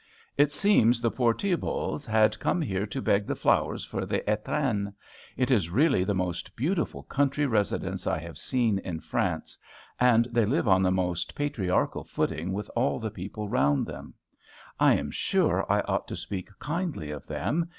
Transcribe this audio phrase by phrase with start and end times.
[0.35, 4.95] It seems the poor Thibaults had come here to beg the flowers for the étrenne.
[5.37, 9.59] It is really the most beautiful country residence I have seen in France;
[9.99, 14.15] and they live on the most patriarchal footing with all the people round them.
[14.79, 17.69] I am sure I ought to speak kindly of them.